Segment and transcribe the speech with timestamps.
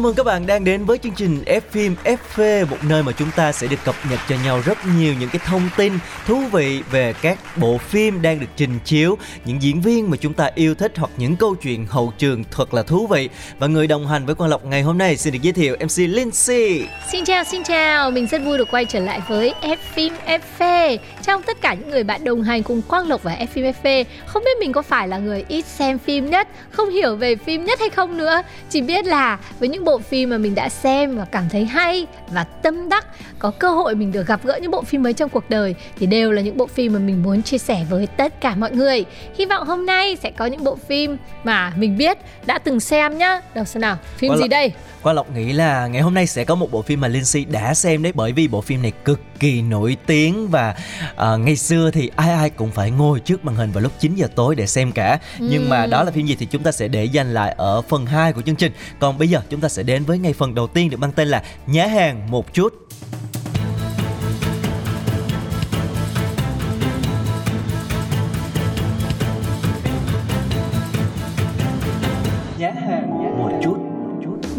[0.00, 3.12] Chào mừng các bạn đang đến với chương trình F phim FV, một nơi mà
[3.12, 5.92] chúng ta sẽ được cập nhật cho nhau rất nhiều những cái thông tin
[6.26, 10.34] thú vị về các bộ phim đang được trình chiếu, những diễn viên mà chúng
[10.34, 13.28] ta yêu thích hoặc những câu chuyện hậu trường thật là thú vị.
[13.58, 15.98] Và người đồng hành với Quang Lộc ngày hôm nay xin được giới thiệu MC
[15.98, 16.88] Lindsay.
[17.12, 20.98] Xin chào, xin chào, mình rất vui được quay trở lại với F phim FV.
[21.22, 24.04] Trong tất cả những người bạn đồng hành cùng Quang Lộc và F phim FV,
[24.26, 27.64] không biết mình có phải là người ít xem phim nhất, không hiểu về phim
[27.64, 28.42] nhất hay không nữa.
[28.70, 32.06] Chỉ biết là với những bộ phim mà mình đã xem và cảm thấy hay
[32.28, 33.06] và tâm đắc,
[33.40, 36.06] có cơ hội mình được gặp gỡ những bộ phim mới trong cuộc đời thì
[36.06, 39.04] đều là những bộ phim mà mình muốn chia sẻ với tất cả mọi người.
[39.38, 43.18] Hy vọng hôm nay sẽ có những bộ phim mà mình biết đã từng xem
[43.18, 43.40] nhá.
[43.54, 44.72] Đâu xem nào, phim Quang gì Lộc- đây?
[45.02, 47.74] Quang Lộc nghĩ là ngày hôm nay sẽ có một bộ phim mà Lindsay đã
[47.74, 50.74] xem đấy bởi vì bộ phim này cực kỳ nổi tiếng và
[51.16, 54.14] à, ngày xưa thì ai ai cũng phải ngồi trước màn hình vào lúc 9
[54.14, 55.18] giờ tối để xem cả.
[55.38, 58.06] Nhưng mà đó là phim gì thì chúng ta sẽ để dành lại ở phần
[58.06, 58.72] 2 của chương trình.
[58.98, 61.28] Còn bây giờ chúng ta sẽ đến với ngày phần đầu tiên được mang tên
[61.28, 62.74] là Nhá hàng một chút.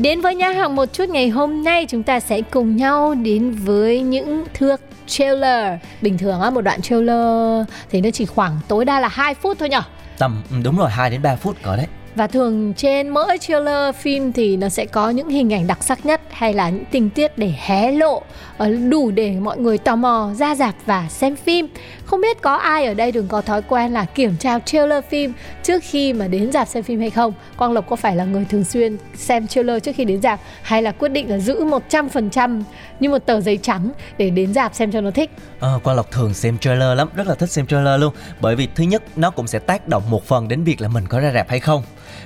[0.02, 3.52] Đến với nhà hàng một chút ngày hôm nay chúng ta sẽ cùng nhau đến
[3.52, 5.74] với những thước trailer.
[6.02, 9.60] Bình thường á một đoạn trailer thì nó chỉ khoảng tối đa là 2 phút
[9.60, 9.82] thôi nhở.
[10.18, 11.88] Tầm ừ, đúng rồi 2 đến 3 phút có đấy.
[12.16, 16.06] Và thường trên mỗi trailer phim thì nó sẽ có những hình ảnh đặc sắc
[16.06, 18.22] nhất hay là những tình tiết để hé lộ
[18.58, 21.68] ờ, đủ để mọi người tò mò ra rạp và xem phim.
[22.12, 25.34] Không biết có ai ở đây đừng có thói quen là kiểm tra trailer phim
[25.64, 27.34] trước khi mà đến dạp xem phim hay không?
[27.58, 30.82] Quang Lộc có phải là người thường xuyên xem trailer trước khi đến dạp hay
[30.82, 32.64] là quyết định là giữ 100%
[33.00, 35.30] như một tờ giấy trắng để đến dạp xem cho nó thích?
[35.60, 38.68] À, Quang Lộc thường xem trailer lắm, rất là thích xem trailer luôn Bởi vì
[38.76, 41.32] thứ nhất nó cũng sẽ tác động một phần đến việc là mình có ra
[41.32, 41.84] rạp hay không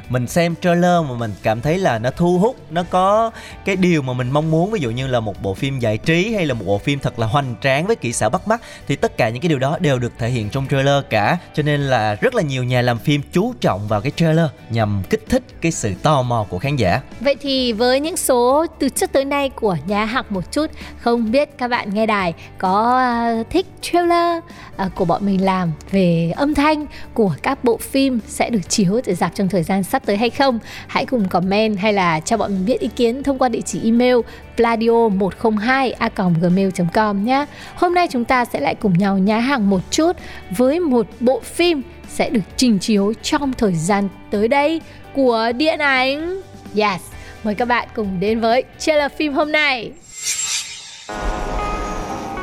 [0.09, 3.31] mình xem trailer mà mình cảm thấy là nó thu hút, nó có
[3.65, 4.71] cái điều mà mình mong muốn.
[4.71, 7.19] Ví dụ như là một bộ phim giải trí hay là một bộ phim thật
[7.19, 9.77] là hoành tráng với kỹ xảo bắt mắt Thì tất cả những cái điều đó
[9.79, 11.37] đều được thể hiện trong trailer cả.
[11.53, 15.03] Cho nên là rất là nhiều nhà làm phim chú trọng vào cái trailer nhằm
[15.09, 17.01] kích thích cái sự tò mò của khán giả.
[17.19, 21.31] Vậy thì với những số từ trước tới nay của nhà học một chút Không
[21.31, 24.43] biết các bạn nghe đài có à, thích trailer
[24.77, 29.01] à, của bọn mình làm về âm thanh của các bộ phim sẽ được chiếu
[29.05, 32.37] tại dạp trong thời gian sắp tới hay không Hãy cùng comment hay là cho
[32.37, 34.15] bọn mình biết ý kiến thông qua địa chỉ email
[34.57, 36.09] pladio 102 a
[36.41, 40.11] gmail.com nhé Hôm nay chúng ta sẽ lại cùng nhau nhá hàng một chút
[40.57, 44.81] với một bộ phim sẽ được trình chiếu trong thời gian tới đây
[45.13, 46.41] của điện ảnh
[46.75, 47.01] Yes,
[47.43, 49.91] mời các bạn cùng đến với trailer phim hôm nay.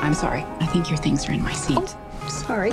[0.03, 0.43] I'm sorry.
[0.61, 1.79] I think your things are in my seat.
[2.29, 2.73] sorry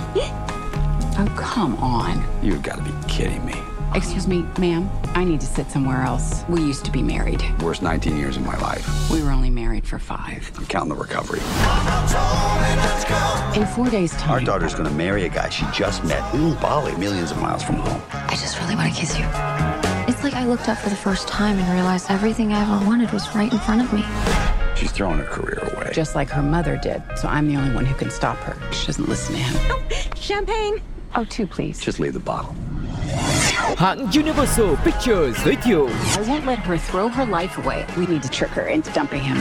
[1.19, 2.17] Oh, come on.
[2.41, 3.68] You've got to be kidding me.
[3.95, 4.89] Excuse me, ma'am.
[5.15, 6.43] I need to sit somewhere else.
[6.47, 7.43] We used to be married.
[7.61, 8.87] Worst 19 years of my life.
[9.09, 10.51] We were only married for five.
[10.57, 11.39] I'm counting the recovery.
[13.59, 14.31] In four days' time.
[14.31, 17.63] Our daughter's going to marry a guy she just met in Bali, millions of miles
[17.63, 18.01] from home.
[18.11, 19.25] I just really want to kiss you.
[20.07, 23.11] It's like I looked up for the first time and realized everything I ever wanted
[23.11, 24.03] was right in front of me.
[24.75, 25.91] She's throwing her career away.
[25.93, 27.01] Just like her mother did.
[27.17, 28.71] So I'm the only one who can stop her.
[28.71, 29.89] She doesn't listen to him.
[30.15, 30.79] Champagne.
[31.15, 31.81] Oh, two, please.
[31.81, 32.55] Just leave the bottle.
[33.77, 35.87] Hãng Universal Pictures giới thiệu
[36.17, 37.85] I won't let her throw her life away.
[37.97, 39.37] We need to trick her into dumping him.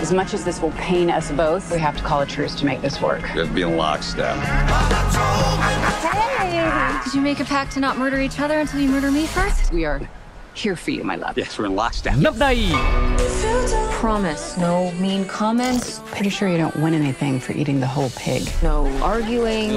[0.00, 2.66] As much as this will pain us both, we have to call a truce to
[2.66, 3.22] make this work.
[3.34, 4.36] You have to be in lockstep.
[6.02, 7.00] Hey!
[7.04, 9.72] Did you make a pact to not murder each other until you murder me first?
[9.72, 10.00] We are
[10.56, 11.36] here for you, my love.
[11.36, 12.16] Yes, we're in lockstep.
[12.16, 12.72] năm nay
[14.00, 18.42] Promise, no mean comments, Pretty sure you don't win anything for eating the whole pig.
[18.62, 19.72] no arguing,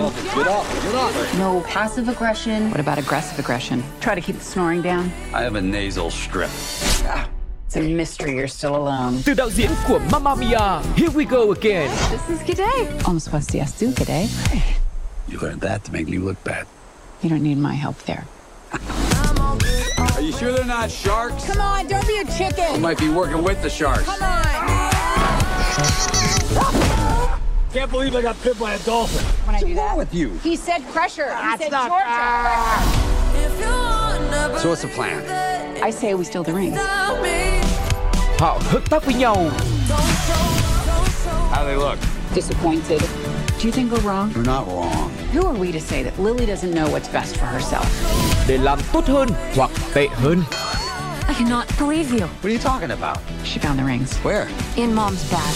[1.37, 2.69] no passive aggression.
[2.69, 3.81] What about aggressive aggression?
[4.01, 5.11] Try to keep the snoring down.
[5.33, 6.49] I have a nasal strip.
[7.05, 7.27] Ah,
[7.65, 9.21] it's a mystery you're still alone.
[9.25, 12.85] từ đạo diễn của Mamma Mia Here We Go Again This is G'day.
[13.05, 14.27] Almost supposed to yes, do today.
[15.27, 16.65] You learned that to make me look bad.
[17.21, 18.23] You don't need my help there.
[20.19, 21.45] Are you sure they're not sharks?
[21.45, 22.75] Come on, don't be a chicken.
[22.75, 24.03] You might be working with the sharks.
[24.03, 24.49] Come on.
[27.71, 30.31] Can't believe I got bit by a dolphin When I do that, with you?
[30.43, 31.33] he said pressure.
[31.33, 32.59] He said Georgia.
[34.59, 35.81] So what's the plan?
[35.81, 36.77] I say we steal the rings.
[38.39, 39.35] Họ hợp tác với nhau
[41.51, 41.97] How do they look?
[42.35, 43.01] Disappointed.
[43.61, 44.31] Do you think we're wrong?
[44.35, 45.11] You're not wrong.
[45.31, 47.87] Who are we to say that Lily doesn't know what's best for herself?
[48.49, 50.43] Để làm tốt hơn hoặc tệ hơn.
[51.27, 52.27] I cannot believe you.
[52.27, 53.17] What are you talking about?
[53.43, 54.17] She found the rings.
[54.23, 54.47] Where?
[54.75, 55.55] In mom's bag.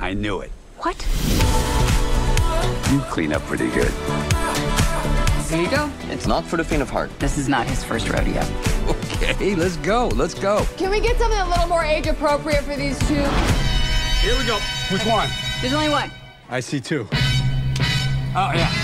[0.00, 0.50] I knew it.
[0.78, 0.96] What?
[2.92, 3.90] You clean up pretty good.
[5.50, 5.90] Here you go.
[6.10, 7.10] It's not for the faint of heart.
[7.18, 8.42] This is not his first rodeo.
[8.88, 10.08] Okay, let's go.
[10.16, 10.64] Let's go.
[10.76, 13.24] Can we get something a little more age appropriate for these two?
[14.22, 14.58] Here we go.
[14.92, 15.28] Which one?
[15.60, 16.10] There's only one.
[16.48, 17.08] I see two.
[18.36, 18.83] Oh, yeah.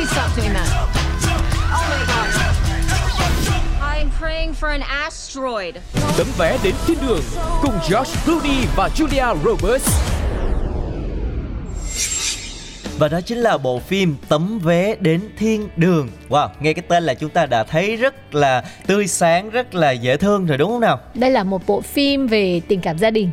[0.00, 0.68] Please stop doing that.
[1.72, 2.28] Oh my god.
[3.82, 5.74] I'm praying for an asteroid.
[6.18, 7.22] Tấm vé đến thiên đường
[7.62, 9.88] cùng Josh Clooney và Julia Roberts.
[12.98, 16.08] Và đó chính là bộ phim Tấm vé đến thiên đường.
[16.28, 19.90] Wow, nghe cái tên là chúng ta đã thấy rất là tươi sáng, rất là
[19.90, 21.00] dễ thương rồi đúng không nào?
[21.14, 23.30] Đây là một bộ phim về tình cảm gia đình.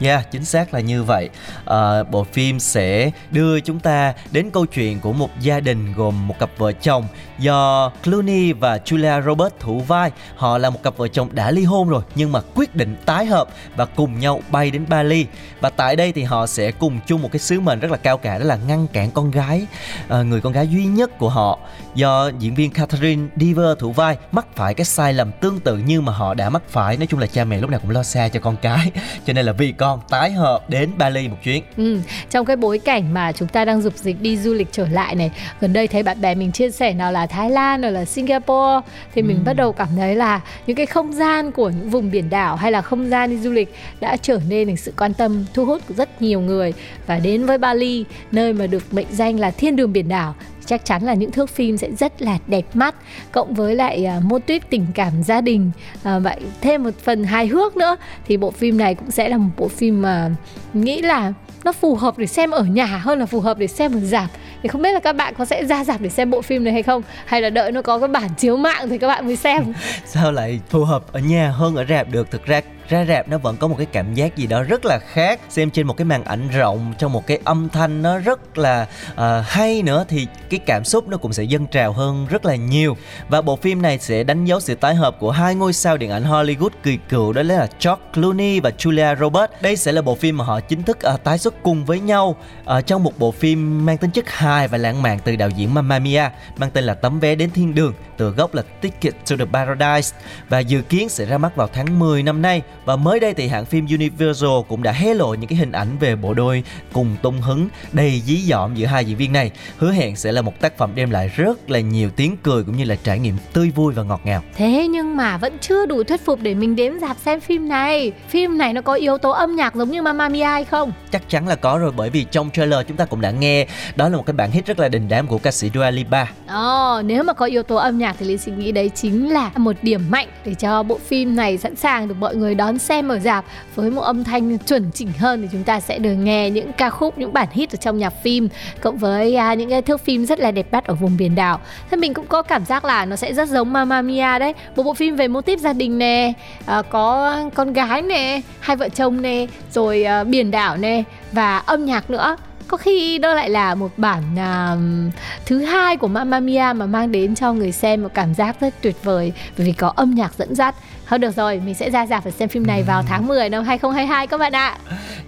[0.00, 1.28] Yeah, chính xác là như vậy.
[1.64, 6.28] À, bộ phim sẽ đưa chúng ta đến câu chuyện của một gia đình gồm
[6.28, 7.04] một cặp vợ chồng
[7.38, 10.10] do Clooney và Julia Roberts thủ vai.
[10.36, 13.26] Họ là một cặp vợ chồng đã ly hôn rồi nhưng mà quyết định tái
[13.26, 15.26] hợp và cùng nhau bay đến Bali.
[15.60, 18.18] Và tại đây thì họ sẽ cùng chung một cái sứ mệnh rất là cao
[18.18, 19.66] cả đó là ngăn cản con gái,
[20.08, 21.58] à, người con gái duy nhất của họ
[21.94, 26.00] do diễn viên Catherine Diver thủ vai mắc phải cái sai lầm tương tự như
[26.00, 26.96] mà họ đã mắc phải.
[26.96, 28.90] Nói chung là cha mẹ lúc nào cũng lo xa cho con cái.
[29.26, 31.62] Cho nên là vì con tái hợp đến Bali một chuyến.
[31.76, 32.00] Ừ,
[32.30, 35.14] trong cái bối cảnh mà chúng ta đang dục dịch đi du lịch trở lại
[35.14, 35.30] này
[35.60, 38.80] gần đây thấy bạn bè mình chia sẻ nào là Thái Lan nào là Singapore
[39.14, 42.30] thì mình bắt đầu cảm thấy là những cái không gian của những vùng biển
[42.30, 45.44] đảo hay là không gian đi du lịch đã trở nên được sự quan tâm
[45.54, 46.72] thu hút của rất nhiều người
[47.06, 50.34] và đến với Bali nơi mà được mệnh danh là thiên đường biển đảo
[50.68, 52.94] chắc chắn là những thước phim sẽ rất là đẹp mắt
[53.32, 55.70] cộng với lại uh, mô típ tình cảm gia đình.
[55.94, 59.36] Uh, vậy thêm một phần hài hước nữa thì bộ phim này cũng sẽ là
[59.36, 60.30] một bộ phim mà
[60.74, 61.32] nghĩ là
[61.64, 64.30] nó phù hợp để xem ở nhà hơn là phù hợp để xem ở rạp.
[64.62, 66.72] Thì không biết là các bạn có sẽ ra rạp để xem bộ phim này
[66.72, 67.02] hay không?
[67.24, 69.64] Hay là đợi nó có cái bản chiếu mạng thì các bạn mới xem?
[70.06, 72.30] Sao lại phù hợp ở nhà hơn ở rạp được?
[72.30, 74.98] Thực ra ra rạp nó vẫn có một cái cảm giác gì đó rất là
[74.98, 75.40] khác.
[75.48, 78.86] Xem trên một cái màn ảnh rộng trong một cái âm thanh nó rất là
[79.12, 82.56] uh, hay nữa thì cái cảm xúc nó cũng sẽ dâng trào hơn rất là
[82.56, 82.96] nhiều.
[83.28, 86.10] Và bộ phim này sẽ đánh dấu sự tái hợp của hai ngôi sao điện
[86.10, 89.52] ảnh Hollywood kỳ cựu đó là George Clooney và Julia Roberts.
[89.60, 92.36] Đây sẽ là bộ phim mà họ chính thức uh, tái xuất cùng với nhau
[92.78, 95.74] uh, trong một bộ phim mang tính chất hài và lãng mạn từ đạo diễn
[95.74, 99.36] Mamma Mia mang tên là Tấm vé đến thiên đường từ gốc là Ticket to
[99.36, 100.16] the Paradise.
[100.48, 103.48] Và dự kiến sẽ ra mắt vào tháng 10 năm nay và mới đây thì
[103.48, 106.62] hãng phim Universal cũng đã hé lộ những cái hình ảnh về bộ đôi
[106.92, 109.50] cùng tung hứng đầy dí dỏm giữa hai diễn viên này.
[109.78, 112.76] Hứa hẹn sẽ là một tác phẩm đem lại rất là nhiều tiếng cười cũng
[112.76, 114.42] như là trải nghiệm tươi vui và ngọt ngào.
[114.56, 118.12] Thế nhưng mà vẫn chưa đủ thuyết phục để mình đến dạp xem phim này.
[118.28, 120.92] Phim này nó có yếu tố âm nhạc giống như Mamma Mia hay không?
[121.12, 124.08] Chắc chắn là có rồi bởi vì trong trailer chúng ta cũng đã nghe đó
[124.08, 126.26] là một cái bản hit rất là đình đám của ca sĩ Dua Lipa.
[126.48, 129.50] Ồ, nếu mà có yếu tố âm nhạc thì Linh suy nghĩ đấy chính là
[129.56, 133.08] một điểm mạnh để cho bộ phim này sẵn sàng được mọi người đón xem
[133.08, 133.44] ở dạp
[133.74, 136.90] với một âm thanh chuẩn chỉnh hơn thì chúng ta sẽ được nghe những ca
[136.90, 138.48] khúc những bản hit ở trong nhạc phim
[138.80, 141.60] cộng với à, những cái thước phim rất là đẹp mắt ở vùng biển đảo.
[141.90, 144.82] Thế mình cũng có cảm giác là nó sẽ rất giống Mamma Mia đấy, một
[144.82, 146.32] bộ phim về mô típ gia đình nè,
[146.66, 151.58] à, có con gái nè, hai vợ chồng nè, rồi à, biển đảo nè và
[151.58, 152.36] âm nhạc nữa
[152.68, 155.14] có khi đó lại là một bản uh,
[155.46, 158.74] thứ hai của Mamma Mia mà mang đến cho người xem một cảm giác rất
[158.82, 160.74] tuyệt vời bởi vì có âm nhạc dẫn dắt.
[161.08, 163.64] Thôi được rồi, mình sẽ ra rạp và xem phim này vào tháng 10 năm
[163.64, 164.78] 2022 các bạn ạ.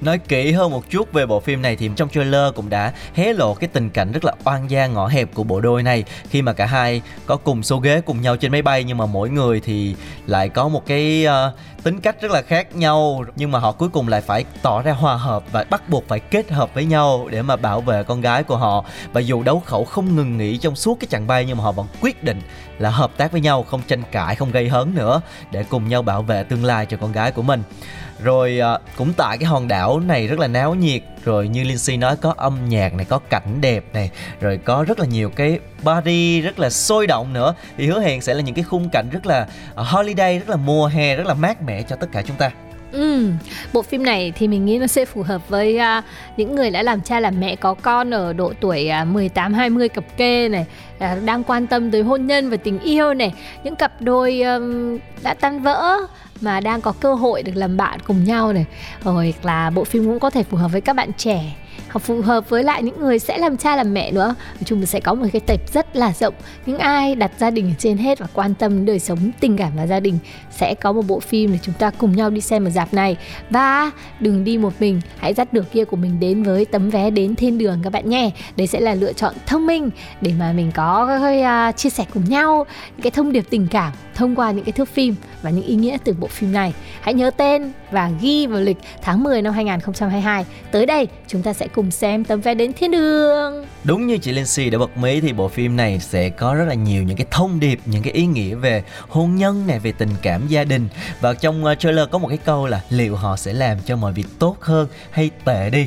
[0.01, 3.33] Nói kỹ hơn một chút về bộ phim này thì trong trailer cũng đã hé
[3.33, 6.43] lộ cái tình cảnh rất là oan gia ngõ hẹp của bộ đôi này khi
[6.43, 9.31] mà cả hai có cùng số ghế cùng nhau trên máy bay nhưng mà mỗi
[9.31, 9.95] người thì
[10.27, 13.89] lại có một cái uh, tính cách rất là khác nhau nhưng mà họ cuối
[13.89, 17.29] cùng lại phải tỏ ra hòa hợp và bắt buộc phải kết hợp với nhau
[17.31, 20.57] để mà bảo vệ con gái của họ và dù đấu khẩu không ngừng nghỉ
[20.57, 22.41] trong suốt cái chặng bay nhưng mà họ vẫn quyết định
[22.81, 25.21] là hợp tác với nhau, không tranh cãi, không gây hấn nữa,
[25.51, 27.63] để cùng nhau bảo vệ tương lai cho con gái của mình.
[28.23, 31.97] Rồi à, cũng tại cái hòn đảo này rất là náo nhiệt, rồi như Lindsay
[31.97, 34.11] nói, có âm nhạc này, có cảnh đẹp này,
[34.41, 37.55] rồi có rất là nhiều cái party rất là sôi động nữa.
[37.77, 40.57] Thì hứa hẹn sẽ là những cái khung cảnh rất là à, holiday, rất là
[40.57, 42.51] mùa hè, rất là mát mẻ cho tất cả chúng ta.
[42.93, 43.31] Ừ,
[43.73, 46.05] bộ phim này thì mình nghĩ nó sẽ phù hợp với uh,
[46.37, 49.89] những người đã làm cha làm mẹ có con ở độ tuổi uh, 18 20
[49.89, 50.67] cặp kê này,
[50.97, 54.99] uh, đang quan tâm tới hôn nhân và tình yêu này, những cặp đôi um,
[55.23, 55.97] đã tan vỡ
[56.41, 58.65] mà đang có cơ hội được làm bạn cùng nhau này.
[59.05, 61.43] Rồi là bộ phim cũng có thể phù hợp với các bạn trẻ
[61.99, 64.35] phù hợp với lại những người sẽ làm cha làm mẹ nữa.
[64.55, 66.35] Nói chung mình sẽ có một cái tệp rất là rộng.
[66.67, 69.73] Những ai đặt gia đình ở trên hết và quan tâm đời sống tình cảm
[69.77, 70.19] và gia đình
[70.51, 73.17] sẽ có một bộ phim để chúng ta cùng nhau đi xem ở dạp này.
[73.51, 77.11] Và đừng đi một mình hãy dắt được kia của mình đến với tấm vé
[77.11, 78.31] đến thiên đường các bạn nhé.
[78.57, 81.19] Đây sẽ là lựa chọn thông minh để mà mình có
[81.69, 82.67] uh, chia sẻ cùng nhau
[82.97, 85.75] những cái thông điệp tình cảm thông qua những cái thước phim và những ý
[85.75, 86.73] nghĩa từ bộ phim này.
[87.01, 90.47] Hãy nhớ tên và ghi vào lịch tháng 10 năm 2022.
[90.71, 93.67] Tới đây chúng ta sẽ cùng xem tấm vé đến thiên đường.
[93.85, 96.75] Đúng như chị Lindsay đã bật mí thì bộ phim này sẽ có rất là
[96.75, 100.11] nhiều những cái thông điệp, những cái ý nghĩa về hôn nhân này, về tình
[100.23, 100.89] cảm gia đình.
[101.21, 104.13] Và trong ờ, trailer có một cái câu là liệu họ sẽ làm cho mọi
[104.13, 105.87] việc tốt hơn hay tệ đi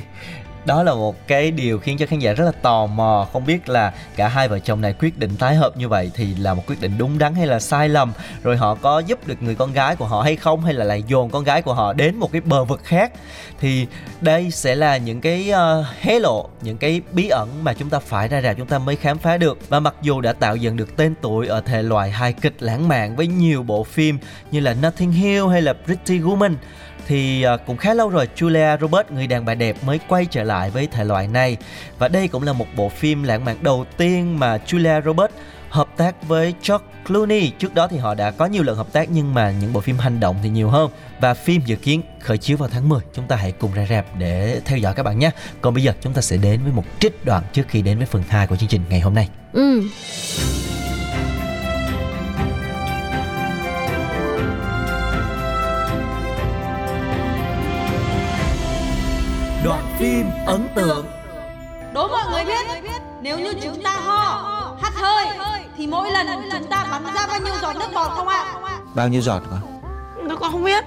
[0.65, 3.27] đó là một cái điều khiến cho khán giả rất là tò mò.
[3.33, 6.35] Không biết là cả hai vợ chồng này quyết định tái hợp như vậy thì
[6.35, 8.13] là một quyết định đúng đắn hay là sai lầm?
[8.43, 10.61] Rồi họ có giúp được người con gái của họ hay không?
[10.61, 13.11] Hay là lại dồn con gái của họ đến một cái bờ vực khác?
[13.59, 13.87] Thì
[14.21, 17.99] đây sẽ là những cái uh, hé lộ những cái bí ẩn mà chúng ta
[17.99, 19.69] phải ra rạp chúng ta mới khám phá được.
[19.69, 22.87] Và mặc dù đã tạo dựng được tên tuổi ở thể loại hài kịch lãng
[22.87, 24.17] mạn với nhiều bộ phim
[24.51, 26.55] như là Nothing Hill hay là Pretty Woman
[27.07, 30.43] thì à, cũng khá lâu rồi Julia Roberts, người đàn bà đẹp, mới quay trở
[30.43, 31.57] lại với thể loại này.
[31.99, 35.35] Và đây cũng là một bộ phim lãng mạn đầu tiên mà Julia Roberts
[35.69, 37.51] hợp tác với George Clooney.
[37.59, 39.97] Trước đó thì họ đã có nhiều lần hợp tác, nhưng mà những bộ phim
[39.97, 40.91] hành động thì nhiều hơn.
[41.19, 44.05] Và phim dự kiến khởi chiếu vào tháng 10 chúng ta hãy cùng ra rạp
[44.17, 45.31] để theo dõi các bạn nhé.
[45.61, 48.07] Còn bây giờ chúng ta sẽ đến với một trích đoạn trước khi đến với
[48.07, 49.29] phần 2 của chương trình ngày hôm nay.
[49.53, 49.81] Ừ.
[59.63, 61.05] đoạn phim ấn tượng
[61.93, 62.65] Đố mọi người biết
[63.21, 65.25] Nếu như chúng ta ho, hắt hơi
[65.77, 68.45] Thì mỗi lần chúng ta bắn ra bao nhiêu giọt nước bọt không ạ?
[68.95, 69.81] Bao nhiêu giọt con?
[70.27, 70.83] Nó con không biết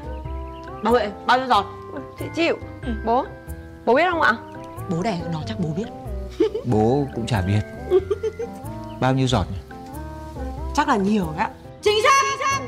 [0.83, 1.67] Bảo vệ, bao nhiêu giọt?
[2.19, 2.93] Chị chịu ừ.
[3.05, 3.25] Bố,
[3.85, 4.33] bố biết không ạ?
[4.91, 5.87] Bố đẻ nó chắc bố biết
[6.65, 7.61] Bố cũng chả biết
[9.01, 9.75] Bao nhiêu giọt nhỉ?
[10.75, 11.51] Chắc là nhiều ạ
[11.83, 12.61] Chính xác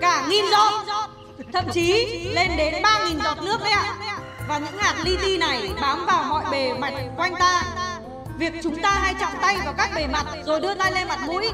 [0.00, 1.08] Cả nghìn giọt
[1.52, 3.94] Thậm chí lên đến ba nghìn giọt nước đấy ạ
[4.48, 7.62] và những hạt li ti này bám vào mọi bề mặt quanh ta.
[8.36, 11.18] Việc chúng ta hay chạm tay vào các bề mặt rồi đưa tay lên mặt
[11.26, 11.50] mũi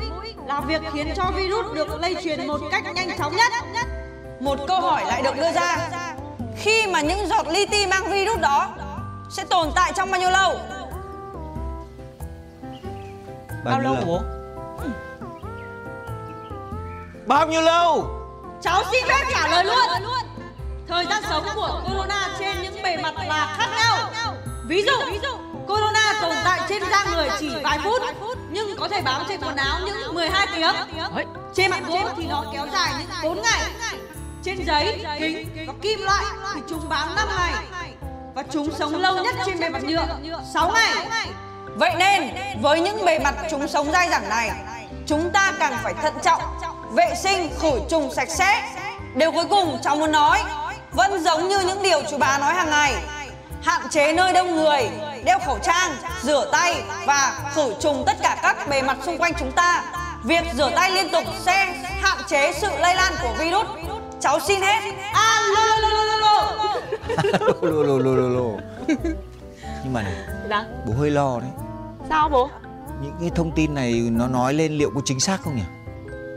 [0.46, 3.52] là việc khiến cho virus được lây truyền một cách nhanh chóng nhất.
[4.40, 5.88] Một câu hỏi lại được đưa ra.
[6.56, 8.68] Khi mà những giọt li ti mang virus đó
[9.30, 10.54] sẽ tồn tại trong bao nhiêu lâu?
[13.64, 14.20] Bao, bao lâu bố?
[17.26, 18.06] Bao nhiêu lâu?
[18.62, 20.23] Cháu xin phép trả lời luôn.
[20.88, 24.10] Thời gian sống của corona trên những bề mặt là khác nhau.
[24.66, 25.28] Ví dụ,
[25.66, 28.02] corona tồn tại trên da người chỉ vài phút
[28.50, 30.74] nhưng có thể bám trên quần áo những 12 tiếng.
[31.54, 33.62] Trên mặt gỗ thì nó kéo dài những 4 ngày.
[34.44, 36.24] Trên giấy, kính có kim loại
[36.54, 37.52] thì chúng bám 5 ngày.
[38.34, 40.06] Và chúng sống lâu nhất trên bề mặt nhựa
[40.54, 40.94] 6 ngày.
[41.66, 44.50] Vậy nên với những bề mặt chúng sống dai dẳng này,
[45.06, 46.42] chúng ta càng phải thận trọng,
[46.90, 48.70] vệ sinh, khử trùng sạch sẽ.
[49.14, 50.42] Điều cuối cùng cháu muốn nói
[50.94, 52.94] vẫn giống như những điều chú bà nói hàng ngày.
[53.62, 54.90] Hạn chế nơi đông người
[55.24, 55.90] đeo khẩu trang
[56.22, 59.84] rửa tay và khử trùng tất cả các bề mặt xung quanh chúng ta.
[60.24, 61.66] Việc rửa tay liên tục sẽ
[62.02, 63.66] hạn chế sự lây lan của virus.
[64.20, 64.80] Cháu xin hết.
[65.12, 65.76] Alo
[67.62, 68.56] lô lô lô lô lô.
[69.84, 70.12] Nhưng mà này
[70.50, 70.64] dạ.
[70.86, 71.50] bố hơi lo đấy.
[72.08, 72.50] Sao bố?
[73.02, 75.62] Những cái thông tin này nó nói lên liệu có chính xác không nhỉ?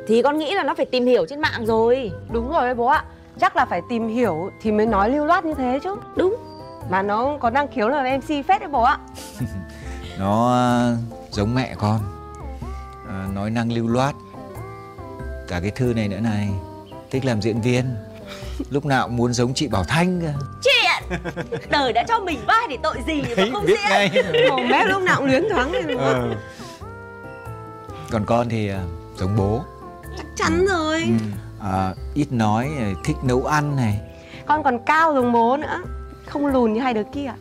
[0.07, 2.11] Thì con nghĩ là nó phải tìm hiểu trên mạng rồi.
[2.31, 3.05] Đúng rồi đấy bố ạ
[3.39, 5.95] chắc là phải tìm hiểu thì mới nói lưu loát như thế chứ.
[6.15, 6.35] Đúng.
[6.89, 8.97] Mà nó có năng khiếu là mc phết đấy bố ạ.
[10.19, 10.53] Nó
[10.93, 11.99] uh, giống mẹ con.
[13.03, 14.15] Uh, nói năng lưu loát.
[15.47, 16.49] Cả cái thư này nữa này
[17.11, 17.85] thích làm diễn viên.
[18.69, 20.33] Lúc nào cũng muốn giống chị bảo thanh cơ.
[20.63, 21.19] Chuyện.
[21.69, 23.89] Đời đã cho mình vai để tội gì mà không biết diễn.
[23.89, 24.23] ngay.
[24.49, 26.33] Mồm mép lúc nào cũng luyến thoáng này ừ.
[28.11, 28.77] còn con thì uh,
[29.19, 29.63] giống bố.
[30.17, 31.01] Chắc chắn rồi.
[31.01, 32.71] Ừ à, ít nói
[33.03, 33.99] thích nấu ăn này.
[34.45, 35.81] Con còn cao giống bố nữa.
[36.25, 37.33] Không lùn như hai đứa kia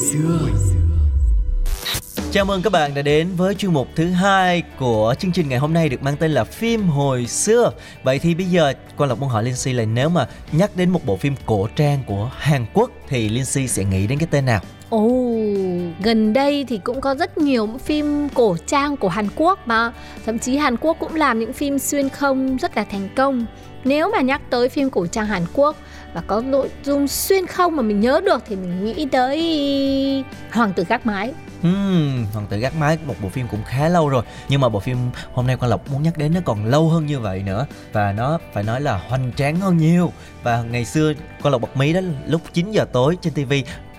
[0.00, 0.38] xưa
[2.32, 5.58] Chào mừng các bạn đã đến với chuyên mục thứ hai của chương trình ngày
[5.58, 7.72] hôm nay được mang tên là phim hồi xưa.
[8.02, 10.90] Vậy thì bây giờ quan Lộc muốn hỏi Linh Si là nếu mà nhắc đến
[10.90, 14.28] một bộ phim cổ trang của Hàn Quốc thì Linh Si sẽ nghĩ đến cái
[14.30, 14.60] tên nào?
[14.90, 15.08] Ồ,
[16.02, 19.92] gần đây thì cũng có rất nhiều phim cổ trang của Hàn Quốc mà
[20.26, 23.46] Thậm chí Hàn Quốc cũng làm những phim xuyên không rất là thành công
[23.84, 25.76] Nếu mà nhắc tới phim cổ trang Hàn Quốc
[26.14, 30.72] và có nội dung xuyên không mà mình nhớ được thì mình nghĩ tới Hoàng
[30.72, 31.32] tử gác mái.
[31.62, 34.22] Hmm, Hoàng tử gác mái một bộ phim cũng khá lâu rồi.
[34.48, 34.96] Nhưng mà bộ phim
[35.32, 37.66] hôm nay Quang Lộc muốn nhắc đến nó còn lâu hơn như vậy nữa.
[37.92, 40.12] Và nó phải nói là hoành tráng hơn nhiều.
[40.42, 41.12] Và ngày xưa
[41.42, 43.52] Quang Lộc bật mí đó lúc 9 giờ tối trên TV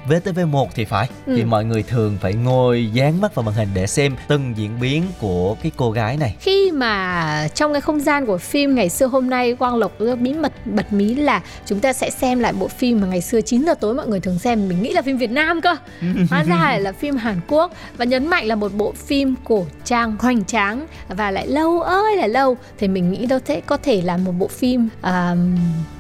[0.08, 1.10] VTV1 thì phải.
[1.26, 1.34] Ừ.
[1.36, 4.80] thì mọi người thường phải ngồi dán mắt vào màn hình để xem từng diễn
[4.80, 6.36] biến của cái cô gái này.
[6.40, 10.34] Khi mà trong cái không gian của phim ngày xưa hôm nay Quang Lộc bí
[10.34, 13.66] mật bật mí là chúng ta sẽ xem lại bộ phim mà ngày xưa 9
[13.66, 14.70] giờ tối mọi người thường xem.
[14.70, 15.76] Mình nghĩ là phim Việt Nam cơ.
[16.30, 17.72] Hóa ra là phim Hàn Quốc.
[17.98, 22.16] Và nhấn mạnh là một bộ phim cổ trang hoành tráng và lại lâu ơi
[22.16, 22.58] là lâu.
[22.78, 25.38] Thì mình nghĩ đâu sẽ có thể là một bộ phim uh,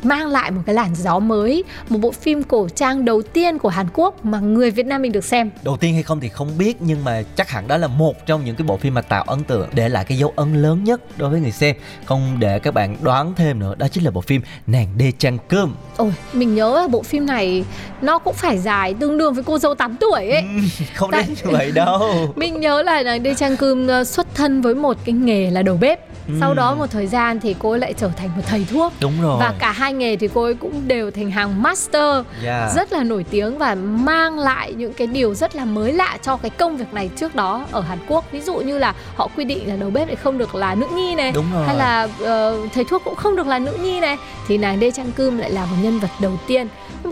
[0.03, 1.63] mang lại một cái làn gió mới.
[1.89, 5.11] Một bộ phim cổ trang đầu tiên của Hàn Quốc mà người Việt Nam mình
[5.11, 5.51] được xem.
[5.63, 8.45] Đầu tiên hay không thì không biết nhưng mà chắc hẳn đó là một trong
[8.45, 11.01] những cái bộ phim mà tạo ấn tượng để lại cái dấu ấn lớn nhất
[11.17, 11.75] đối với người xem.
[12.05, 15.37] Không để các bạn đoán thêm nữa đó chính là bộ phim nàng đê chăn
[15.47, 15.75] cơm.
[15.97, 17.65] Ôi mình nhớ là bộ phim này
[18.01, 20.41] nó cũng phải dài tương đương với cô dâu 8 tuổi ấy.
[20.41, 21.23] Ừ, không Tại...
[21.27, 22.33] đến như vậy đâu.
[22.35, 25.61] Mình nhớ là nàng đê chăn cơm ờ, xuất thân với một cái nghề là
[25.61, 26.33] đầu bếp ừ.
[26.39, 29.21] sau đó một thời gian thì cô ấy lại trở thành một thầy thuốc đúng
[29.21, 32.71] rồi và cả hai nghề thì cô ấy cũng đều thành hàng master yeah.
[32.75, 36.37] rất là nổi tiếng và mang lại những cái điều rất là mới lạ cho
[36.37, 39.45] cái công việc này trước đó ở Hàn Quốc ví dụ như là họ quy
[39.45, 41.67] định là đầu bếp lại không được là nữ nhi này đúng rồi.
[41.67, 44.91] hay là uh, thầy thuốc cũng không được là nữ nhi này thì nàng Đê
[44.91, 46.67] Trang Cơm lại là một nhân vật đầu tiên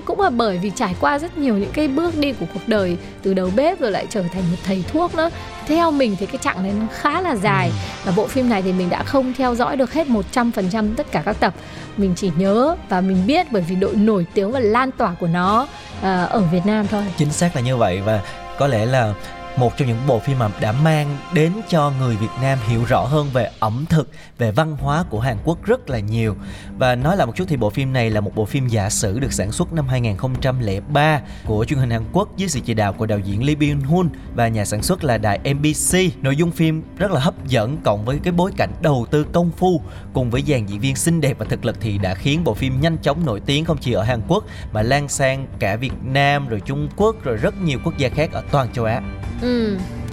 [0.05, 2.97] cũng là bởi vì trải qua rất nhiều những cái bước đi của cuộc đời
[3.21, 5.29] từ đầu bếp rồi lại trở thành một thầy thuốc nữa.
[5.67, 7.73] Theo mình thì cái chặng này nó khá là dài ừ.
[8.05, 11.21] và bộ phim này thì mình đã không theo dõi được hết 100% tất cả
[11.25, 11.53] các tập.
[11.97, 15.27] Mình chỉ nhớ và mình biết bởi vì độ nổi tiếng và lan tỏa của
[15.27, 15.67] nó
[15.99, 17.03] uh, ở Việt Nam thôi.
[17.17, 18.21] Chính xác là như vậy và
[18.59, 19.13] có lẽ là
[19.59, 23.01] một trong những bộ phim mà đã mang đến cho người Việt Nam hiểu rõ
[23.01, 26.35] hơn về ẩm thực, về văn hóa của Hàn Quốc rất là nhiều.
[26.77, 29.19] Và nói lại một chút thì bộ phim này là một bộ phim giả sử
[29.19, 33.05] được sản xuất năm 2003 của truyền hình Hàn Quốc dưới sự chỉ đạo của
[33.05, 36.23] đạo diễn Lee Byung Hun và nhà sản xuất là đài MBC.
[36.23, 39.51] Nội dung phim rất là hấp dẫn cộng với cái bối cảnh đầu tư công
[39.51, 39.81] phu
[40.13, 42.81] cùng với dàn diễn viên xinh đẹp và thực lực thì đã khiến bộ phim
[42.81, 44.43] nhanh chóng nổi tiếng không chỉ ở Hàn Quốc
[44.73, 48.31] mà lan sang cả Việt Nam rồi Trung Quốc rồi rất nhiều quốc gia khác
[48.31, 49.01] ở toàn châu Á.
[49.41, 49.48] Ừ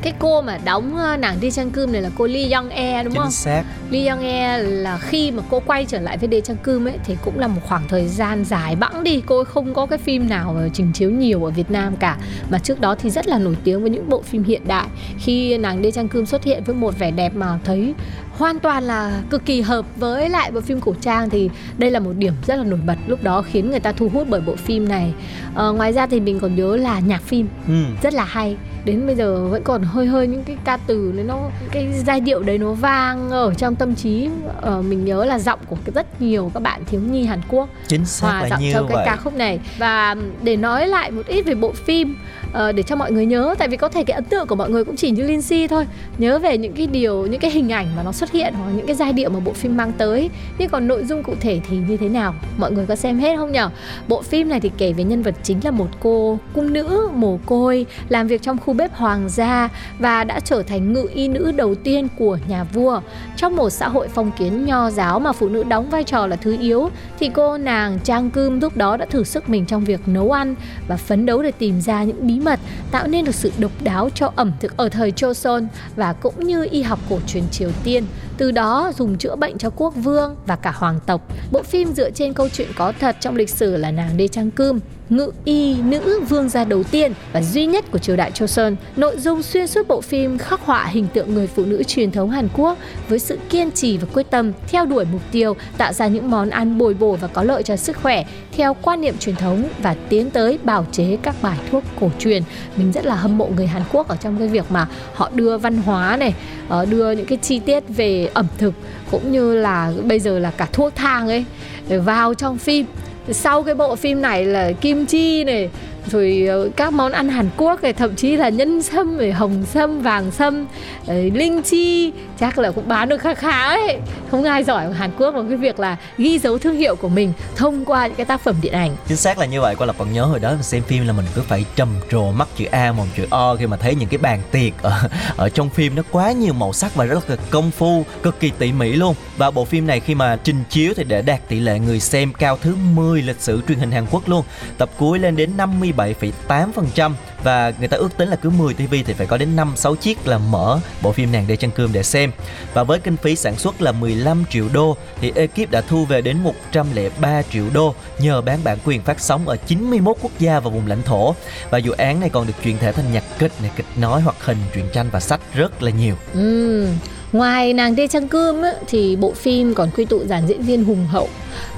[0.02, 3.02] cái cô mà đóng ờ, nàng đi trang cơm này là cô Lee Young E
[3.02, 3.30] đúng Chính không?
[3.30, 3.62] xác.
[3.90, 6.98] Lee Young E là khi mà cô quay trở lại với Đê Trang Cơm ấy
[7.04, 9.22] thì cũng là một khoảng thời gian dài bẵng đi.
[9.26, 12.16] Cô không có cái phim nào trình chiếu nhiều ở Việt Nam cả.
[12.50, 14.86] Mà trước đó thì rất là nổi tiếng với những bộ phim hiện đại.
[15.18, 17.94] Khi nàng Đê Trang Cơm xuất hiện với một vẻ đẹp mà thấy
[18.30, 22.00] hoàn toàn là cực kỳ hợp với lại bộ phim cổ trang thì đây là
[22.00, 24.56] một điểm rất là nổi bật lúc đó khiến người ta thu hút bởi bộ
[24.56, 25.12] phim này.
[25.54, 27.48] À, ngoài ra thì mình còn nhớ là nhạc phim.
[27.68, 27.74] Ừ.
[28.02, 31.24] rất là hay đến bây giờ vẫn còn hơi hơi những cái ca từ đấy
[31.24, 31.38] nó
[31.70, 34.28] cái giai điệu đấy nó vang ở trong tâm trí.
[34.60, 38.04] Ờ, mình nhớ là giọng của rất nhiều các bạn thiếu nhi Hàn Quốc chính
[38.04, 39.06] xác hòa là giọng như cho cái vậy.
[39.06, 39.60] ca khúc này.
[39.78, 42.16] Và để nói lại một ít về bộ phim
[42.48, 44.70] uh, để cho mọi người nhớ tại vì có thể cái ấn tượng của mọi
[44.70, 45.86] người cũng chỉ như Linh Si thôi.
[46.18, 48.86] Nhớ về những cái điều những cái hình ảnh mà nó xuất hiện hoặc những
[48.86, 50.30] cái giai điệu mà bộ phim mang tới.
[50.58, 52.34] Nhưng còn nội dung cụ thể thì như thế nào?
[52.56, 53.70] Mọi người có xem hết không nhở
[54.08, 57.38] bộ phim này thì kể về nhân vật chính là một cô cung nữ mồ
[57.46, 61.52] côi làm việc trong khu bếp hoàng gia và đã trở thành ngự y nữ
[61.52, 63.00] đầu tiên của nhà vua.
[63.36, 66.36] Trong một xã hội phong kiến nho giáo mà phụ nữ đóng vai trò là
[66.36, 70.00] thứ yếu, thì cô nàng Trang Cơm lúc đó đã thử sức mình trong việc
[70.08, 70.54] nấu ăn
[70.88, 72.60] và phấn đấu để tìm ra những bí mật
[72.90, 76.68] tạo nên được sự độc đáo cho ẩm thực ở thời Joseon và cũng như
[76.70, 78.04] y học cổ truyền Triều Tiên
[78.36, 81.20] từ đó dùng chữa bệnh cho quốc vương và cả hoàng tộc.
[81.52, 84.50] Bộ phim dựa trên câu chuyện có thật trong lịch sử là nàng Đê Trang
[84.50, 88.76] Cương ngự y nữ vương gia đầu tiên và duy nhất của triều đại Joseon.
[88.96, 92.30] Nội dung xuyên suốt bộ phim khắc họa hình tượng người phụ nữ truyền thống
[92.30, 96.06] Hàn Quốc với sự kiên trì và quyết tâm theo đuổi mục tiêu tạo ra
[96.06, 98.24] những món ăn bồi bổ và có lợi cho sức khỏe
[98.56, 102.42] theo quan niệm truyền thống và tiến tới bào chế các bài thuốc cổ truyền.
[102.76, 105.58] Mình rất là hâm mộ người Hàn Quốc ở trong cái việc mà họ đưa
[105.58, 106.34] văn hóa này,
[106.68, 108.74] ờ, đưa những cái chi tiết về ẩm thực,
[109.10, 111.44] cũng như là bây giờ là cả thuốc thang ấy,
[111.88, 112.86] vào trong phim.
[113.30, 115.70] Sau cái bộ phim này là kim chi này
[116.10, 119.64] rồi ờ, các món ăn Hàn Quốc này, thậm chí là nhân sâm, rồi hồng
[119.72, 120.66] sâm, vàng sâm,
[121.06, 123.98] rồi linh chi, chắc là cũng bán được khá khá ấy.
[124.30, 127.08] Không ai giỏi ở Hàn Quốc bằng cái việc là ghi dấu thương hiệu của
[127.08, 128.96] mình thông qua những cái tác phẩm điện ảnh.
[129.08, 131.12] Chính xác là như vậy qua là còn nhớ hồi đó mình xem phim là
[131.12, 134.08] mình cứ phải trầm trồ mắt chữ A mồm chữ O khi mà thấy những
[134.08, 135.94] cái bàn tiệc ở ở trong phim.
[135.94, 139.14] Nó quá nhiều màu sắc và rất là công phu, cực kỳ tỉ mỉ luôn.
[139.36, 142.32] Và bộ phim này khi mà trình chiếu thì để đạt tỷ lệ người xem
[142.32, 144.44] cao thứ 10 lịch sử truyền hình Hàn Quốc luôn.
[144.78, 145.56] Tập cuối lên đến
[145.96, 149.72] 57,8% và người ta ước tính là cứ 10 TV thì phải có đến 5
[149.76, 152.32] 6 chiếc là mở bộ phim nàng đê chân cơm để xem.
[152.74, 156.20] Và với kinh phí sản xuất là 15 triệu đô thì ekip đã thu về
[156.20, 160.70] đến 103 triệu đô nhờ bán bản quyền phát sóng ở 91 quốc gia và
[160.70, 161.34] vùng lãnh thổ.
[161.70, 164.44] Và dự án này còn được chuyển thể thành nhạc kịch này, kịch nói, hoạt
[164.44, 166.14] hình, truyện tranh và sách rất là nhiều.
[166.34, 166.88] Ừ.
[167.32, 170.84] Ngoài nàng đê trăng cơm ấy, thì bộ phim còn quy tụ dàn diễn viên
[170.84, 171.28] hùng hậu.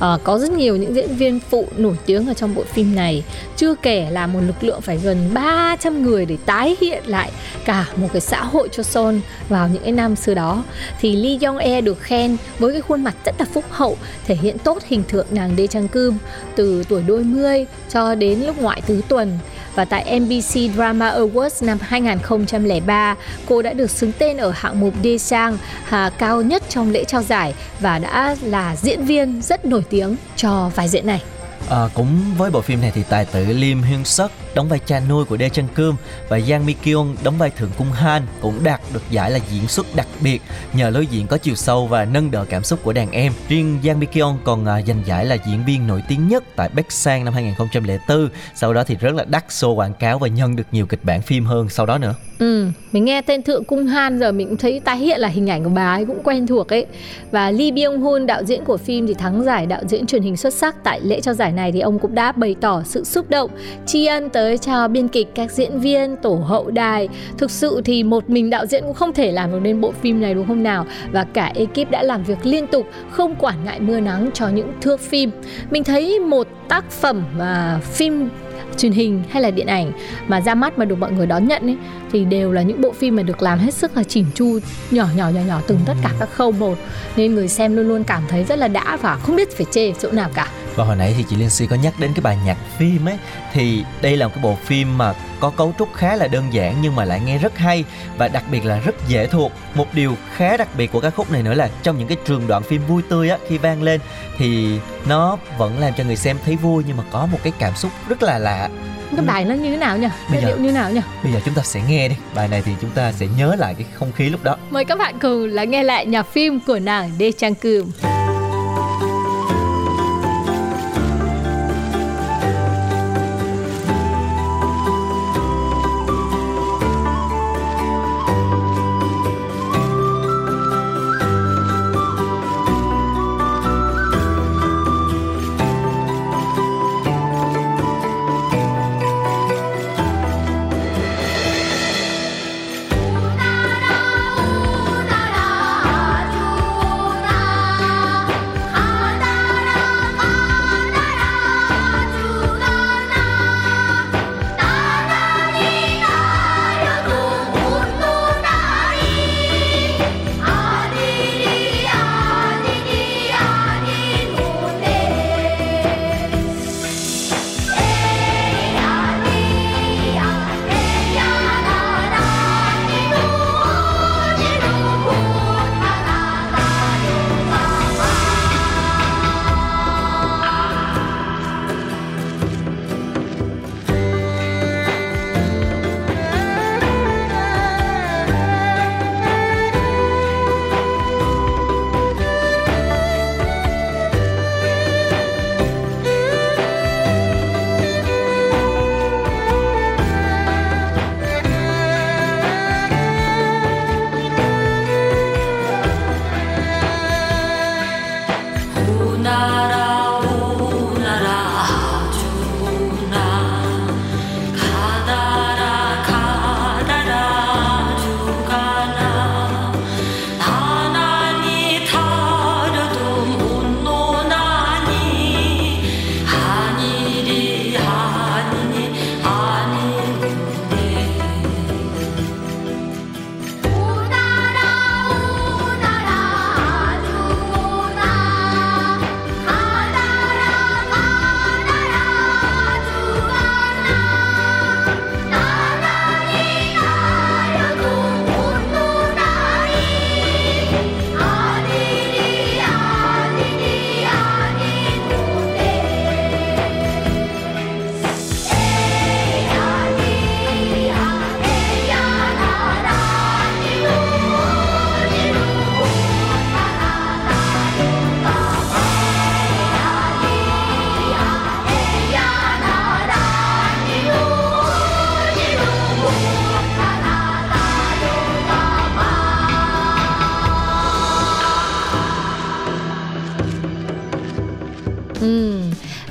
[0.00, 3.24] À, có rất nhiều những diễn viên phụ nổi tiếng ở trong bộ phim này.
[3.56, 7.30] Chưa kể là một lực lượng phải gần 300 người để tái hiện lại
[7.64, 10.64] cả một cái xã hội cho Son vào những cái năm xưa đó.
[11.00, 14.34] Thì Lee Young E được khen với cái khuôn mặt rất là phúc hậu thể
[14.34, 16.18] hiện tốt hình tượng nàng đê trăng cơm
[16.56, 19.38] từ tuổi đôi mươi cho đến lúc ngoại tứ tuần
[19.79, 24.95] và tại NBC Drama Awards năm 2003, cô đã được xứng tên ở hạng mục
[25.05, 25.59] Dae Sang
[25.91, 30.17] à, cao nhất trong lễ trao giải và đã là diễn viên rất nổi tiếng
[30.37, 31.23] cho vai diễn này.
[31.71, 35.01] À, cũng với bộ phim này thì tài tử Lim Hyun Suk đóng vai cha
[35.09, 35.97] nuôi của Dae Chan Kum
[36.29, 39.68] và Yang Mi Kyung đóng vai thượng cung Han cũng đạt được giải là diễn
[39.68, 40.42] xuất đặc biệt
[40.73, 43.33] nhờ lối diễn có chiều sâu và nâng đỡ cảm xúc của đàn em.
[43.49, 46.68] Riêng Yang Mi Kyung còn à, giành giải là diễn viên nổi tiếng nhất tại
[46.68, 48.29] Baek Sang năm 2004.
[48.55, 51.23] Sau đó thì rất là đắt xô quảng cáo và nhận được nhiều kịch bản
[51.23, 52.14] phim hơn sau đó nữa.
[52.38, 55.51] Ừ, mình nghe tên Thượng Cung Han giờ mình cũng thấy tái hiện là hình
[55.51, 56.87] ảnh của bà ấy cũng quen thuộc ấy.
[57.31, 60.37] Và Lee Byung Hun đạo diễn của phim thì thắng giải đạo diễn truyền hình
[60.37, 63.31] xuất sắc tại lễ trao giải này thì ông cũng đã bày tỏ sự xúc
[63.31, 63.51] động,
[63.87, 67.08] tri ân tới chào biên kịch, các diễn viên, tổ hậu đài.
[67.38, 70.20] Thực sự thì một mình đạo diễn cũng không thể làm được nên bộ phim
[70.20, 70.87] này đúng không nào?
[71.12, 74.72] Và cả ekip đã làm việc liên tục, không quản ngại mưa nắng cho những
[74.80, 75.30] thước phim.
[75.70, 78.28] Mình thấy một tác phẩm và phim
[78.77, 79.92] truyền hình hay là điện ảnh
[80.29, 81.77] mà ra mắt mà được mọi người đón nhận ấy,
[82.12, 84.59] thì đều là những bộ phim mà được làm hết sức là chỉn chu,
[84.90, 86.79] nhỏ nhỏ nhỏ nhỏ, từng tất cả các khâu một.
[87.16, 89.92] Nên người xem luôn luôn cảm thấy rất là đã và không biết phải chê
[89.92, 90.49] chỗ nào cả.
[90.77, 93.18] Và hồi nãy thì chị Liên Si có nhắc đến cái bài nhạc phim ấy,
[93.53, 96.77] thì đây là một cái bộ phim mà có cấu trúc khá là đơn giản
[96.83, 97.85] nhưng mà lại nghe rất hay
[98.16, 99.53] và đặc biệt là rất dễ thuộc.
[99.74, 102.46] Một điều khá đặc biệt của ca khúc này nữa là trong những cái trường
[102.46, 104.01] đoạn phim vui tươi á khi vang lên
[104.38, 107.74] thì nó vẫn làm cho người xem thấy vui nhưng mà có một cái cảm
[107.74, 108.68] xúc rất là lạ.
[109.16, 110.09] Cái bài nó như thế nào nhỉ?
[110.31, 111.01] Bây giờ, điệu như nào nhỉ?
[111.22, 112.14] Bây giờ chúng ta sẽ nghe đi.
[112.35, 114.57] Bài này thì chúng ta sẽ nhớ lại cái không khí lúc đó.
[114.70, 117.90] Mời các bạn cùng là nghe lại nhạc phim của nàng Đê Trang Cừm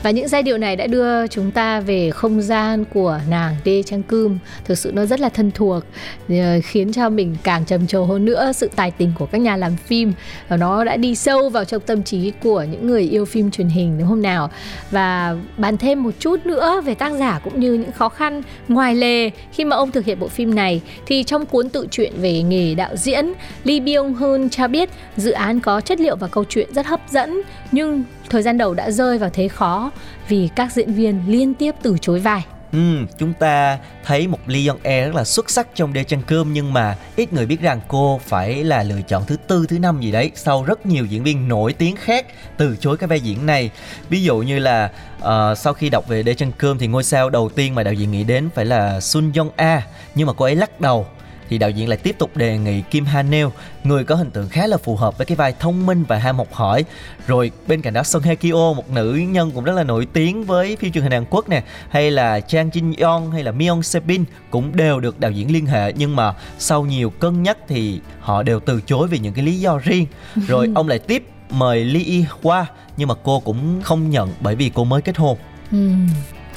[0.07, 3.83] Và những giai điệu này đã đưa chúng ta về không gian của nàng Đê
[3.83, 5.83] Trang Cưm Thực sự nó rất là thân thuộc
[6.29, 9.57] ờ, Khiến cho mình càng trầm trồ hơn nữa sự tài tình của các nhà
[9.57, 10.13] làm phim.
[10.47, 13.67] Và nó đã đi sâu vào trong tâm trí của những người yêu phim truyền
[13.67, 14.49] hình đúng không nào?
[14.91, 18.95] Và bàn thêm một chút nữa về tác giả cũng như những khó khăn ngoài
[18.95, 22.41] lề Khi mà ông thực hiện bộ phim này, Thì trong cuốn tự truyện về
[22.41, 26.43] nghề đạo diễn Lee Byung Hun cho biết dự án có chất liệu và câu
[26.49, 27.41] chuyện rất hấp dẫn,
[27.71, 29.91] Nhưng thời gian đầu đã rơi vào thế khó
[30.27, 32.45] vì các diễn viên liên tiếp từ chối vai.
[32.71, 36.21] Ừ, chúng ta thấy một Lee Young E rất là xuất sắc trong Đê Chăn
[36.27, 39.79] Cơm nhưng mà ít người biết rằng cô phải là lựa chọn thứ tư thứ
[39.79, 42.25] năm gì đấy sau rất nhiều diễn viên nổi tiếng khác
[42.57, 43.69] từ chối cái vai diễn này.
[44.09, 47.29] Ví dụ như là uh, sau khi đọc về Đê Chăn Cơm thì ngôi sao
[47.29, 49.81] đầu tiên mà đạo diễn nghĩ đến phải là Sun Young A
[50.15, 51.07] nhưng mà cô ấy lắc đầu
[51.49, 53.51] thì đạo diễn lại tiếp tục đề nghị Kim Ha Neo,
[53.83, 56.37] người có hình tượng khá là phù hợp với cái vai thông minh và ham
[56.37, 56.85] học hỏi.
[57.27, 60.43] Rồi bên cạnh đó Song Hye Kyo, một nữ nhân cũng rất là nổi tiếng
[60.43, 63.81] với phim truyền hình Hàn Quốc nè, hay là Chang Jin Yeon hay là Myung
[64.07, 67.99] Bin cũng đều được đạo diễn liên hệ nhưng mà sau nhiều cân nhắc thì
[68.19, 70.05] họ đều từ chối vì những cái lý do riêng.
[70.47, 72.65] Rồi ông lại tiếp mời Lee Hwa
[72.97, 75.37] nhưng mà cô cũng không nhận bởi vì cô mới kết hôn.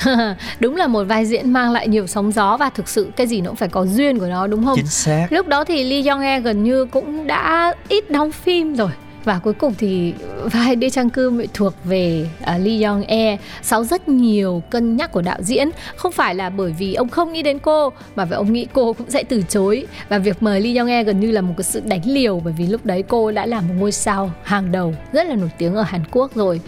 [0.60, 3.40] Đúng là một vai diễn mang lại nhiều sóng gió và thực sự cái gì
[3.40, 4.76] nó cũng phải có duyên của nó đúng không?
[4.76, 5.26] Chính xác.
[5.30, 8.90] Lúc đó thì Lee Young E gần như cũng đã ít đóng phim rồi
[9.24, 10.14] và cuối cùng thì
[10.52, 15.12] vai Đê Trang Cư thuộc về uh, Lee Young E sau rất nhiều cân nhắc
[15.12, 15.70] của đạo diễn.
[15.96, 18.92] Không phải là bởi vì ông không nghĩ đến cô mà vì ông nghĩ cô
[18.92, 19.86] cũng sẽ từ chối.
[20.08, 22.54] Và việc mời Lee Young E gần như là một cái sự đánh liều bởi
[22.58, 25.74] vì lúc đấy cô đã là một ngôi sao hàng đầu rất là nổi tiếng
[25.74, 26.60] ở Hàn Quốc rồi.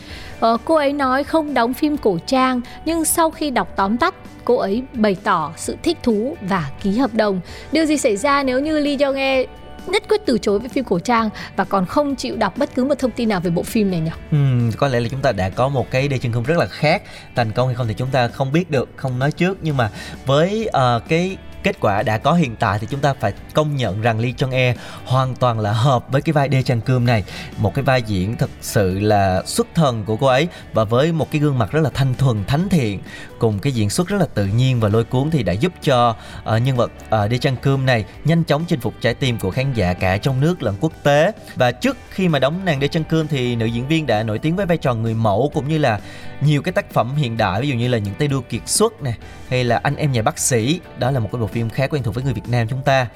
[0.47, 4.15] Uh, cô ấy nói không đóng phim cổ trang nhưng sau khi đọc tóm tắt
[4.45, 7.41] cô ấy bày tỏ sự thích thú và ký hợp đồng.
[7.73, 9.45] Điều gì xảy ra nếu như Lee Young E
[9.87, 12.85] nhất quyết từ chối với phim cổ trang và còn không chịu đọc bất cứ
[12.85, 14.11] một thông tin nào về bộ phim này nhỉ?
[14.31, 16.67] Ừ, có lẽ là chúng ta đã có một cái đề chân không rất là
[16.67, 17.03] khác.
[17.37, 19.59] Thành công hay không thì chúng ta không biết được không nói trước.
[19.63, 19.91] Nhưng mà
[20.27, 24.01] với uh, cái kết quả đã có hiện tại thì chúng ta phải công nhận
[24.01, 27.25] rằng Lee Chung E hoàn toàn là hợp với cái vai Đê Chang Cơm này.
[27.59, 31.31] Một cái vai diễn thật sự là xuất thần của cô ấy và với một
[31.31, 33.01] cái gương mặt rất là thanh thuần thánh thiện
[33.43, 36.17] cùng cái diễn xuất rất là tự nhiên và lôi cuốn thì đã giúp cho
[36.57, 39.39] uh, nhân vật ờ, uh, đi chăn Cơm này nhanh chóng chinh phục trái tim
[39.39, 41.33] của khán giả cả trong nước lẫn quốc tế.
[41.55, 44.39] Và trước khi mà đóng nàng đi chăn Cơm thì nữ diễn viên đã nổi
[44.39, 46.01] tiếng với vai trò người mẫu cũng như là
[46.41, 49.03] nhiều cái tác phẩm hiện đại ví dụ như là những tay đua kiệt xuất
[49.03, 49.15] nè
[49.49, 50.81] hay là anh em nhà bác sĩ.
[50.99, 53.07] Đó là một cái bộ phim khá quen thuộc với người Việt Nam chúng ta.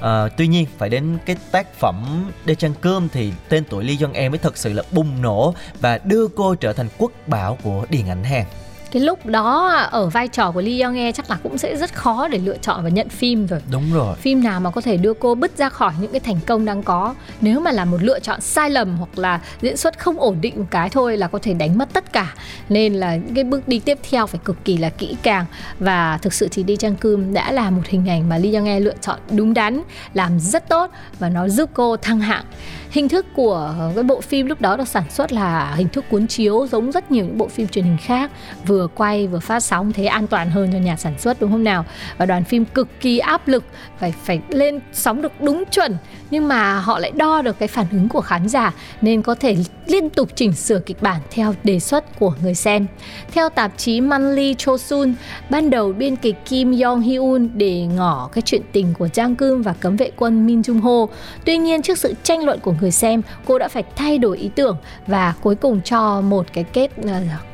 [0.00, 3.96] À, tuy nhiên phải đến cái tác phẩm Đê Trang Cơm thì tên tuổi Lee
[3.96, 7.58] Jong Em mới thật sự là bùng nổ và đưa cô trở thành quốc bảo
[7.62, 8.44] của điện ảnh Hàn
[8.90, 11.94] cái lúc đó ở vai trò của Lee Young E chắc là cũng sẽ rất
[11.94, 13.60] khó để lựa chọn và nhận phim rồi.
[13.70, 14.16] Đúng rồi.
[14.16, 16.82] Phim nào mà có thể đưa cô bứt ra khỏi những cái thành công đang
[16.82, 17.14] có.
[17.40, 20.54] Nếu mà là một lựa chọn sai lầm hoặc là diễn xuất không ổn định
[20.56, 22.34] một cái thôi là có thể đánh mất tất cả.
[22.68, 25.44] Nên là những cái bước đi tiếp theo phải cực kỳ là kỹ càng
[25.78, 28.68] và thực sự thì Lee Chang Kum đã là một hình ảnh mà Lee Young
[28.68, 29.82] E lựa chọn đúng đắn,
[30.14, 32.44] làm rất tốt và nó giúp cô thăng hạng
[32.90, 36.26] hình thức của cái bộ phim lúc đó được sản xuất là hình thức cuốn
[36.26, 38.30] chiếu giống rất nhiều những bộ phim truyền hình khác
[38.66, 41.64] vừa quay vừa phát sóng thế an toàn hơn cho nhà sản xuất đúng không
[41.64, 41.84] nào
[42.18, 43.64] và đoàn phim cực kỳ áp lực
[43.98, 45.96] phải phải lên sóng được đúng chuẩn
[46.30, 49.56] nhưng mà họ lại đo được cái phản ứng của khán giả nên có thể
[49.90, 52.86] liên tục chỉnh sửa kịch bản theo đề xuất của người xem.
[53.32, 55.14] Theo tạp chí Manly Chosun,
[55.50, 59.62] ban đầu biên kịch Kim Yong Hyun để ngỏ cái chuyện tình của Jang Keum
[59.62, 61.14] và cấm vệ quân Min Jung Ho.
[61.44, 64.50] Tuy nhiên trước sự tranh luận của người xem, cô đã phải thay đổi ý
[64.54, 67.06] tưởng và cuối cùng cho một cái kết uh,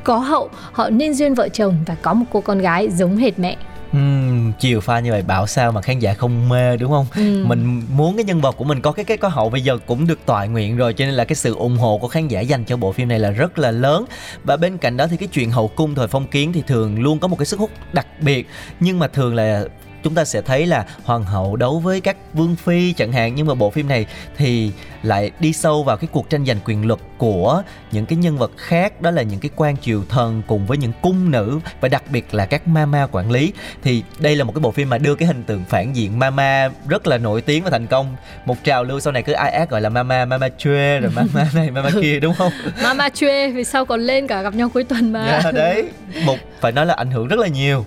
[0.03, 3.39] có hậu, họ nên duyên vợ chồng và có một cô con gái giống hệt
[3.39, 3.57] mẹ.
[3.97, 7.05] Uhm, chiều pha như vậy bảo sao mà khán giả không mê đúng không?
[7.15, 7.43] Ừ.
[7.47, 10.07] Mình muốn cái nhân vật của mình có cái cái có hậu bây giờ cũng
[10.07, 12.63] được tọa nguyện rồi cho nên là cái sự ủng hộ của khán giả dành
[12.63, 14.05] cho bộ phim này là rất là lớn.
[14.43, 17.19] Và bên cạnh đó thì cái chuyện hậu cung thời phong kiến thì thường luôn
[17.19, 18.47] có một cái sức hút đặc biệt
[18.79, 19.63] nhưng mà thường là
[20.07, 23.47] chúng ta sẽ thấy là hoàng hậu đấu với các vương phi chẳng hạn nhưng
[23.47, 24.05] mà bộ phim này
[24.37, 24.71] thì
[25.03, 28.51] lại đi sâu vào cái cuộc tranh giành quyền lực của những cái nhân vật
[28.57, 32.03] khác đó là những cái quan triều thần cùng với những cung nữ và đặc
[32.09, 33.53] biệt là các mama quản lý.
[33.83, 36.69] Thì đây là một cái bộ phim mà đưa cái hình tượng phản diện mama
[36.87, 38.15] rất là nổi tiếng và thành công.
[38.45, 41.49] Một trào lưu sau này cứ ai ác gọi là mama mama chue rồi mama
[41.55, 42.51] này mama kia đúng không?
[42.83, 45.25] Mama chue vì sau còn lên cả gặp nhau cuối tuần mà.
[45.25, 45.89] Yeah, dạ, đấy.
[46.25, 47.85] Một phải nói là ảnh hưởng rất là nhiều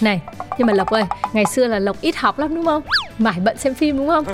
[0.00, 0.20] này
[0.58, 2.82] nhưng mà lộc ơi ngày xưa là lộc ít học lắm đúng không?
[3.18, 4.24] Mải bận xem phim đúng không?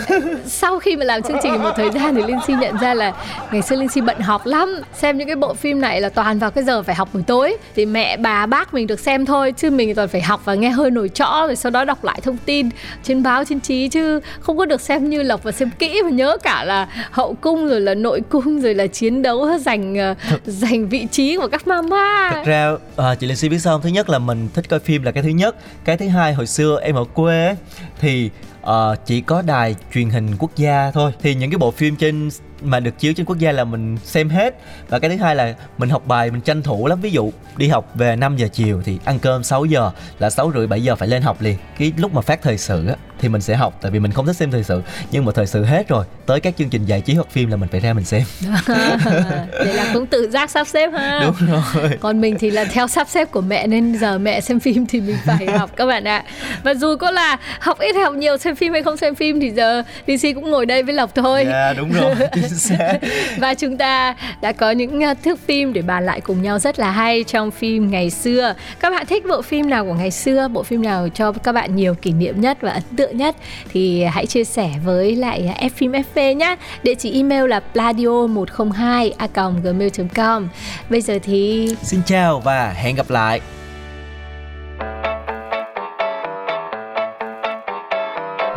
[0.46, 3.12] Sau khi mà làm chương trình một thời gian thì linh si nhận ra là
[3.52, 4.80] ngày xưa linh si bận học lắm.
[4.94, 7.56] Xem những cái bộ phim này là toàn vào cái giờ phải học buổi tối.
[7.74, 10.70] Thì mẹ bà bác mình được xem thôi chứ mình toàn phải học và nghe
[10.70, 12.68] hơi nổi trõ rồi sau đó đọc lại thông tin
[13.02, 16.10] trên báo trên trí chứ không có được xem như lộc và xem kỹ và
[16.10, 20.14] nhớ cả là hậu cung rồi là nội cung rồi là chiến đấu giành ờ,
[20.46, 22.30] giành vị trí của các mama.
[22.34, 23.82] Thật ra à, chị Linh Si biết sao không?
[23.82, 25.56] thứ nhất là mình thích coi phim là cái thứ nhất.
[25.84, 27.56] Cái thứ hai hồi xưa em ở quê ấy,
[28.00, 28.30] thì
[28.62, 28.70] uh,
[29.06, 31.12] chỉ có đài truyền hình quốc gia thôi.
[31.22, 32.30] Thì những cái bộ phim trên
[32.64, 34.54] mà được chiếu trên quốc gia là mình xem hết.
[34.88, 37.00] Và cái thứ hai là mình học bài mình tranh thủ lắm.
[37.00, 40.52] Ví dụ đi học về 5 giờ chiều thì ăn cơm 6 giờ là 6
[40.54, 41.56] rưỡi 7 giờ phải lên học liền.
[41.78, 44.26] Cái lúc mà phát thời sự á thì mình sẽ học tại vì mình không
[44.26, 44.82] thích xem thời sự.
[45.10, 47.56] Nhưng mà thời sự hết rồi tới các chương trình giải trí hoặc phim là
[47.56, 48.22] mình phải ra mình xem.
[49.52, 51.20] Vậy là cũng tự giác sắp xếp ha.
[51.24, 51.90] Đúng rồi.
[52.00, 55.00] Còn mình thì là theo sắp xếp của mẹ nên giờ mẹ xem phim thì
[55.00, 56.24] mình phải học các bạn ạ.
[56.62, 59.50] Và dù có là học ít học nhiều xem phim hay không xem phim thì
[59.50, 61.44] giờ DC cũng ngồi đây với Lộc thôi.
[61.46, 62.14] Dạ yeah, đúng rồi.
[62.34, 62.98] chính xác
[63.38, 66.78] và chúng ta đã có những à, thước phim để bàn lại cùng nhau rất
[66.78, 68.54] là hay trong phim ngày xưa.
[68.80, 71.76] Các bạn thích bộ phim nào của ngày xưa bộ phim nào cho các bạn
[71.76, 73.36] nhiều kỷ niệm nhất và ấn tượng nhất
[73.72, 78.26] thì hãy chia sẻ với lại F phim FV nhé địa chỉ email là pladio
[78.26, 79.28] 102 a
[79.62, 80.48] gmail.com
[80.90, 83.40] bây giờ thì xin chào và hẹn gặp lại.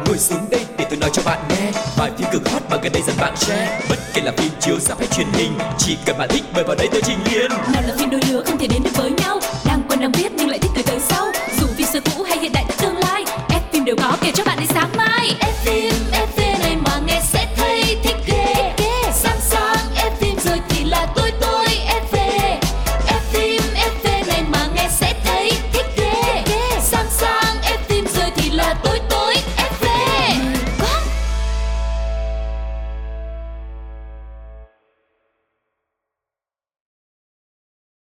[0.08, 1.72] Ngồi xuống đây để tôi nói cho bạn nghe.
[1.98, 3.80] Bài phim cực hot mà gần đây dần bạn share.
[3.90, 6.76] Bất kể là phim chiếu sắp hay truyền hình, chỉ cần bạn thích mời vào
[6.76, 9.40] đây tôi trình liền nào là phim đôi lứa không thể đến được với nhau.